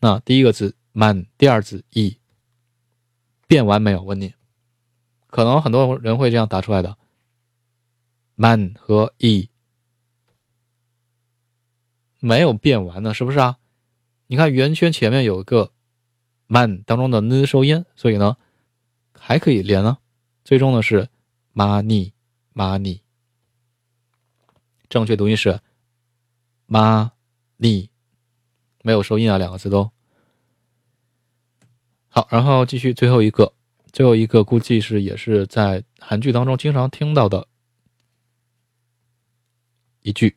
[0.00, 2.18] 那第一个字 man，第二字 e，
[3.46, 4.02] 变完没有？
[4.02, 4.34] 问你，
[5.28, 6.98] 可能很多人会这样答出来的。
[8.34, 9.48] man 和 e
[12.18, 13.58] 没有变完呢，是不是啊？
[14.26, 15.70] 你看圆圈前面有一个
[16.48, 18.36] man 当中的 n 收音，所以呢
[19.26, 19.96] 还可以连呢。
[20.44, 21.08] 最终呢是
[21.54, 22.12] money
[22.52, 23.00] money。
[24.90, 25.58] 正确读音是
[26.66, 27.10] “妈
[27.56, 27.88] 咪”，
[28.84, 29.90] 没有收音啊，两个字都
[32.08, 32.28] 好。
[32.30, 33.50] 然后继续最后一个，
[33.94, 37.48] 最后一个估计是也是在韩剧当中经常听到的
[40.02, 40.36] 一句。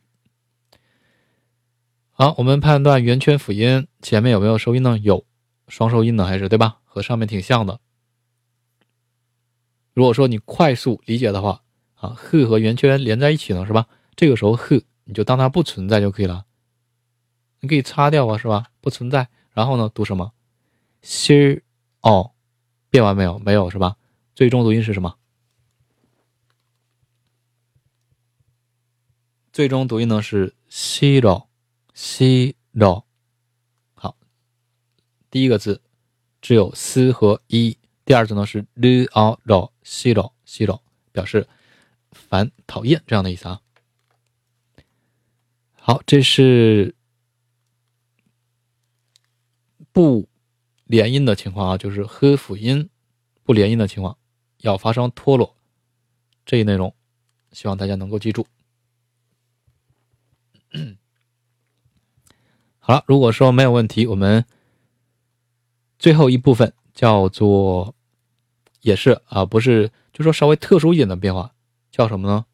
[2.12, 4.96] 好，我们判断圆圈辅音前面有没有收音呢？
[4.96, 5.26] 有，
[5.68, 6.24] 双收音呢？
[6.24, 6.80] 还是对吧？
[6.84, 7.78] 和上面挺像的。
[9.98, 11.60] 如果说你快速理解的话，
[11.96, 13.88] 啊，h 和圆圈连在一起呢，是吧？
[14.14, 16.46] 这个时候，h 你就当它不存在就可以了，
[17.58, 18.66] 你可以擦掉啊，是吧？
[18.80, 19.28] 不存在。
[19.50, 20.32] 然后呢，读什么？
[21.02, 21.62] 西
[22.02, 22.30] 哦，
[22.90, 23.40] 变完没有？
[23.40, 23.96] 没有是吧？
[24.36, 25.16] 最终读音是什么？
[29.52, 31.48] 最终读音呢是西罗，
[31.92, 33.04] 西罗。
[33.94, 34.16] 好，
[35.28, 35.82] 第一个字
[36.40, 41.48] 只有 s 和 i，第二字呢是 l o 罗，西罗西罗，表示
[42.12, 43.62] 烦、讨厌这样的意思啊。
[45.72, 46.94] 好，这是
[49.90, 50.28] 不
[50.84, 52.90] 连音的情况啊，就是和辅音
[53.42, 54.18] 不连音的情况，
[54.58, 55.56] 要发生脱落
[56.44, 56.94] 这一内容，
[57.52, 58.46] 希望大家能够记住。
[62.78, 64.44] 好了，如果说没有问题，我们
[65.98, 67.94] 最后一部分叫做
[68.88, 71.52] 也是啊，不是就说稍微特殊一点的变化，
[71.90, 72.46] 叫什么呢？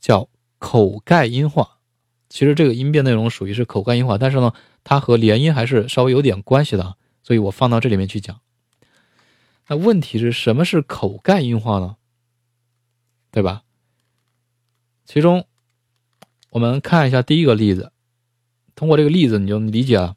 [0.00, 0.28] 叫
[0.58, 1.78] 口盖音化。
[2.28, 8.40] 其实这个音变内容属于是口盖音化，但是呢，它和连音还是稍微有点关系的，所以我放到这里面去讲。
[9.68, 11.96] 那问题是什么是口盖音化呢？
[13.30, 13.62] 对吧？
[15.04, 15.46] 其中
[16.50, 17.92] 我们看一下第一个例子，
[18.74, 20.16] 通过这个例子你就理解了。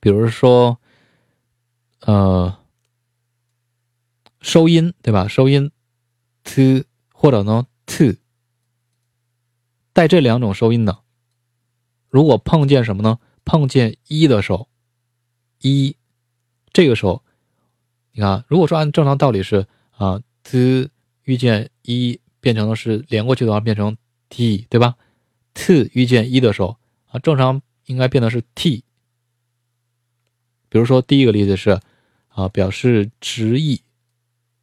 [0.00, 0.78] 比如说，
[2.00, 2.56] 呃，
[4.46, 5.26] 收音对吧？
[5.26, 5.72] 收音
[6.44, 8.18] t 或者呢 t。
[9.92, 11.00] 带这两种收音的，
[12.08, 13.18] 如果碰见什么呢？
[13.44, 14.68] 碰见一的时候，
[15.60, 15.96] 一，
[16.72, 17.24] 这个时候，
[18.12, 20.90] 你看，如果说按正常道理是啊，t
[21.24, 23.96] 遇见一变成的是连过去的话，变成
[24.28, 24.94] t，对吧
[25.54, 26.76] ？t 遇见一的时候
[27.08, 28.84] 啊，正常应该变的是 t。
[30.68, 31.80] 比如说第一个例子是
[32.28, 33.80] 啊，表示直译，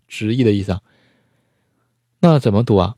[0.07, 0.81] 直译的意思啊。
[2.19, 2.95] 那怎么读啊？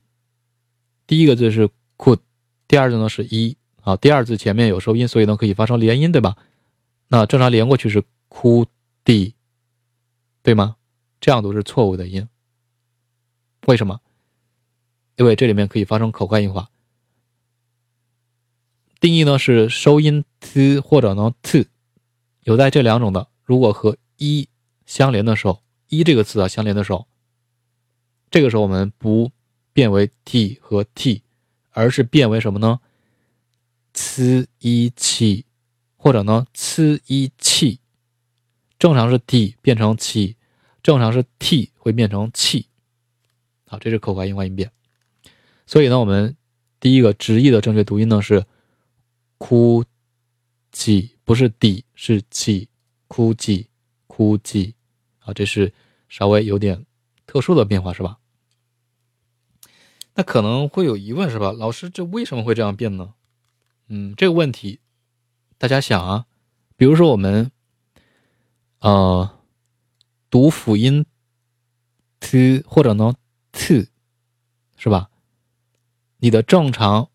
[1.06, 2.20] 第一个字是 could。
[2.68, 6.36] 第二字呢是一啊，第二字前面有收音，所以呢可以发生连音，对吧？
[7.08, 8.66] 那正常连过去是哭
[9.04, 9.34] 地，
[10.42, 10.76] 对吗？
[11.20, 12.28] 这样读是错误的音。
[13.66, 14.00] 为什么？
[15.16, 16.68] 因为这里面可以发生口干音化。
[18.98, 21.68] 定义呢是收音 t 或者呢 t，
[22.42, 24.48] 有在这两种的，如果和一
[24.84, 27.06] 相连的时候，一这个词啊相连的时候，
[28.30, 29.30] 这个时候我们不
[29.72, 31.22] 变为 t 和 t。
[31.78, 32.80] 而是变为什么呢
[33.92, 35.44] ？c 一气，
[35.98, 37.80] 或者呢 c 一气，
[38.78, 40.36] 正常是 t 变成气，
[40.82, 42.68] 正常是 t 会变成气。
[43.66, 44.72] 好，这是口盖音化音变。
[45.66, 46.34] 所以呢，我们
[46.80, 48.46] 第一个直译的正确读音呢是
[49.36, 49.84] 哭
[50.72, 52.70] 泣，不是 d 是气，
[53.06, 53.68] 哭泣，
[54.06, 54.75] 哭泣。
[55.26, 55.74] 啊，这是
[56.08, 56.86] 稍微有点
[57.26, 58.18] 特殊的变化，是吧？
[60.14, 61.52] 那可能会有疑问是吧？
[61.52, 63.12] 老师，这为什么会这样变呢？
[63.88, 64.80] 嗯，这个问题
[65.58, 66.26] 大家想啊，
[66.76, 67.50] 比如说我们
[68.78, 69.38] 呃
[70.30, 71.04] 读辅音
[72.18, 73.14] t 或者呢
[73.52, 73.88] t
[74.78, 75.10] 是吧？
[76.18, 77.10] 你的正常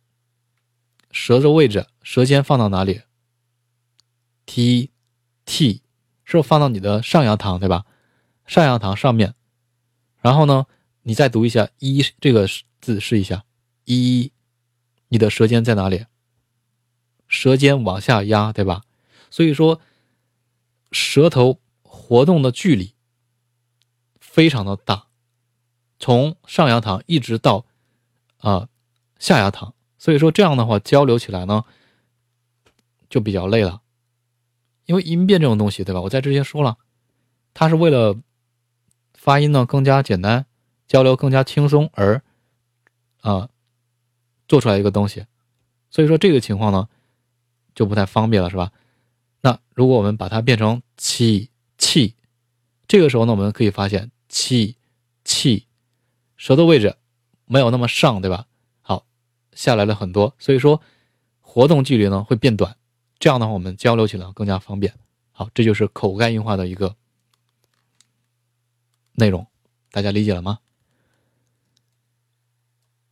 [1.09, 3.01] 舌的位置，舌尖放到哪里
[4.45, 4.91] ？t
[5.45, 5.81] t
[6.23, 7.85] 是不是放到你的上牙膛对吧？
[8.51, 9.33] 上牙膛上面，
[10.19, 10.65] 然后呢，
[11.03, 12.45] 你再读一下一这个。
[12.81, 13.45] 字试一下，
[13.85, 14.31] 一，
[15.09, 16.07] 你的舌尖在哪里？
[17.27, 18.81] 舌尖往下压，对吧？
[19.29, 19.79] 所以说，
[20.91, 22.95] 舌头活动的距离
[24.19, 25.09] 非常的大，
[25.99, 27.67] 从上牙膛一直到
[28.37, 28.67] 啊
[29.19, 31.63] 下牙膛，所以说这样的话交流起来呢
[33.11, 33.83] 就比较累了，
[34.85, 36.01] 因为音变这种东西，对吧？
[36.01, 36.79] 我在之前说了，
[37.53, 38.17] 它是为了
[39.21, 40.47] 发音呢更加简单，
[40.87, 42.23] 交流更加轻松而。
[43.19, 43.49] 啊，
[44.47, 45.27] 做出来一个东西，
[45.91, 46.89] 所以说这个情况呢，
[47.75, 48.71] 就不太方便了，是吧？
[49.41, 52.15] 那如果我们把它变成气气，
[52.87, 54.75] 这个时候呢，我们可以发现气
[55.23, 55.67] 气
[56.35, 56.97] 舌头位置
[57.45, 58.47] 没有那么上，对吧？
[58.81, 59.05] 好，
[59.53, 60.81] 下来了很多，所以说
[61.41, 62.75] 活动距离呢会变短，
[63.19, 64.95] 这样的话我们交流起来更加方便。
[65.31, 66.95] 好，这就是口盖硬化的一个
[69.13, 69.47] 内容，
[69.91, 70.59] 大家理解了吗？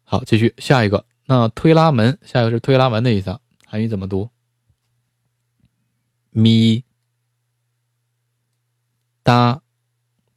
[0.04, 1.06] 好，继续下一个。
[1.26, 4.30] 那推拉门，下一个是推拉门的意思，韩语怎么读？
[6.32, 6.84] 咪
[9.22, 9.62] 哒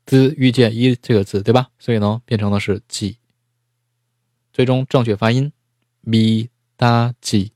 [0.04, 1.70] 兹遇见一这个字，对吧？
[1.78, 3.18] 所以呢，变成的是几。
[4.52, 5.50] 最终正确发音
[6.02, 7.52] 咪哒几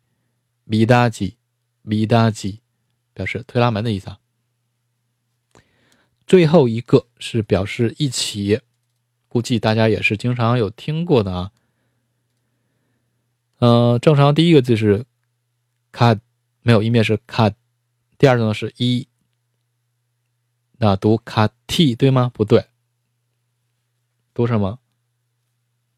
[0.65, 1.37] 咪哒几
[1.83, 2.63] 咪哒几，
[3.13, 4.09] 表示推拉门的意思。
[4.09, 4.19] 啊。
[6.27, 8.61] 最后一个是表示一起，
[9.29, 11.53] 估计大家也是经常有听过的啊。
[13.59, 15.07] 呃，正常第一个字是
[15.93, 16.19] 卡，
[16.63, 17.51] 没有音变是卡，
[18.19, 19.07] 第二个呢是一，
[20.79, 22.31] 那读卡 t 对吗？
[22.35, 22.67] 不对，
[24.35, 24.81] 读什么？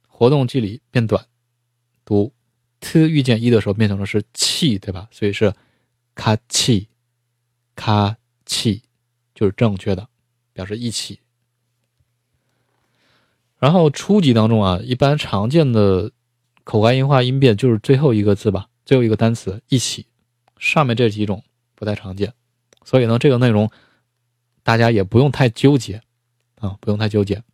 [0.07, 1.27] 活动距离变短，
[2.05, 2.33] 读
[2.81, 5.09] t 遇见一的时候变成了是气，对吧？
[5.11, 5.55] 所以是
[6.15, 6.89] 卡气，
[7.75, 8.83] 卡气
[9.35, 10.09] 就是正确的，
[10.59, 11.21] 表示一起。
[13.59, 16.11] 然后初级当中啊，一般常见的
[16.65, 20.09] 口干音化音变就是最后一个字吧，最后一个单词一起，
[20.59, 21.45] 上面这几种
[21.77, 22.35] 不太常见，
[22.85, 23.71] 所以呢，这个内容
[24.65, 26.03] 大家也不用太纠结
[26.57, 27.45] 啊，不用太纠结。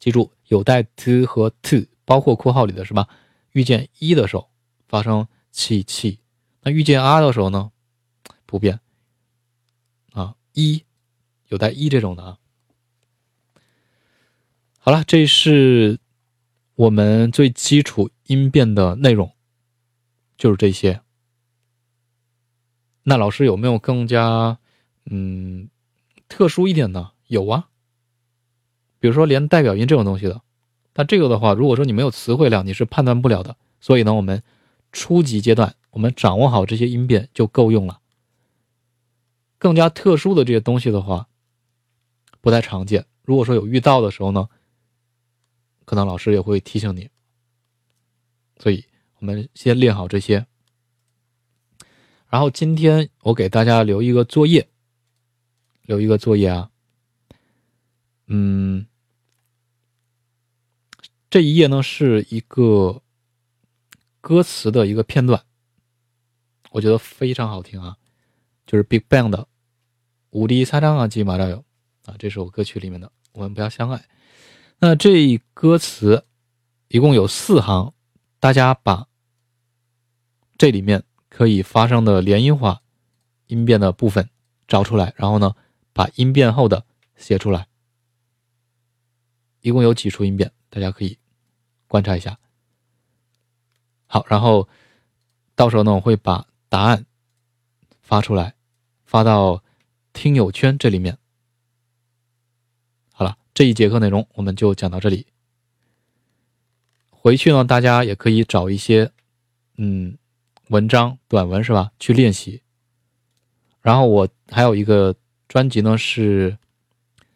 [0.00, 3.08] 记住有带 t 和 t，包括括号里的是吧？
[3.52, 4.50] 遇见一的时候
[4.88, 6.18] 发生气气，
[6.62, 7.70] 那遇见 r 的时候呢，
[8.44, 8.80] 不变
[10.12, 10.84] 啊，一
[11.48, 12.38] 有带一这种的啊。
[14.78, 15.98] 好了，这是
[16.74, 19.32] 我们最基础音变的内容，
[20.36, 21.00] 就是这些。
[23.04, 24.58] 那老师有没有更加
[25.06, 25.68] 嗯
[26.28, 27.12] 特殊一点的？
[27.26, 27.68] 有啊，
[28.98, 30.42] 比如说连代表音这种东西的。
[30.94, 33.56] 那这个的话，如果说你没有词汇量，你是判断不了的。
[33.80, 34.42] 所以呢，我们
[34.92, 38.00] 初级阶段我们掌握好这些音变就够用了。
[39.58, 41.28] 更加特殊的这些东西的话，
[42.44, 43.06] 不太常见。
[43.22, 44.46] 如果说有遇到的时候呢？
[45.86, 47.08] 可能老师也会提醒你，
[48.58, 48.84] 所以
[49.18, 50.46] 我们先练好这些。
[52.28, 54.68] 然后今天我给大家留一个作业，
[55.82, 56.70] 留一个作业啊。
[58.26, 58.86] 嗯，
[61.30, 63.02] 这一页呢是一个
[64.22, 65.44] 歌词的一个片段，
[66.70, 67.98] 我觉得非常好听啊，
[68.66, 69.38] 就是 Big Bang 的
[70.30, 71.58] 《无敌擦张啊吉马扎友》
[72.04, 73.98] 啊，这首歌曲里面的《我们不要相爱》。
[74.78, 76.26] 那这一歌词
[76.88, 77.94] 一共有四行，
[78.38, 79.08] 大家把
[80.58, 82.82] 这里面可以发生的连音化
[83.46, 84.28] 音变的部分
[84.68, 85.54] 找出来，然后呢，
[85.92, 86.84] 把音变后的
[87.16, 87.66] 写出来。
[89.62, 91.18] 一共有几处音变，大家可以
[91.88, 92.38] 观察一下。
[94.06, 94.68] 好，然后
[95.54, 97.06] 到时候呢，我会把答案
[98.02, 98.54] 发出来，
[99.06, 99.64] 发到
[100.12, 101.16] 听友圈这里面。
[103.54, 105.28] 这一节课内容我们就讲到这里。
[107.10, 109.12] 回去呢，大家也可以找一些，
[109.76, 110.18] 嗯，
[110.70, 111.92] 文章、短文是吧？
[112.00, 112.62] 去练习。
[113.80, 115.14] 然后我还有一个
[115.46, 116.58] 专辑呢，是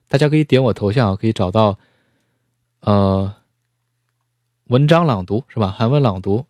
[0.08, 1.78] 大家可以点我头像可以找到，
[2.80, 3.36] 呃，
[4.64, 5.70] 文章朗读是吧？
[5.70, 6.46] 韩文朗读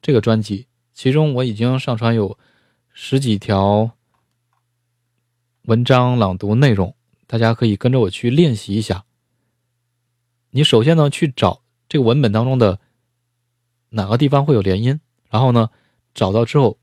[0.00, 2.38] 这个专辑，其中我已经上传有
[2.92, 3.90] 十几条
[5.62, 6.94] 文章朗读内容。
[7.28, 9.04] 大家可以跟着我去练习一下。
[10.50, 12.80] 你首先呢去找这个文本当中的
[13.90, 15.00] 哪个地方会有连音，
[15.30, 15.70] 然后呢
[16.14, 16.78] 找到之后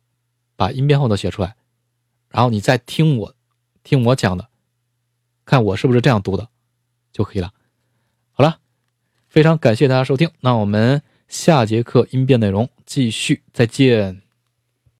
[0.55, 1.55] 把音变后的写出来，
[2.29, 3.35] 然后你再听我
[3.83, 4.47] 听我讲的，
[5.45, 6.47] 看我是不是这样读的
[7.11, 7.51] 就可以了。
[8.31, 8.59] 好了，
[9.27, 14.24] 非常感谢大家收听，那我们下节课音变内容继续，再见。